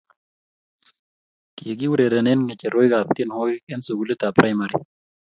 [1.57, 4.75] kikiurerenen ng'echeroikab tienwokik eng sukulitab praimari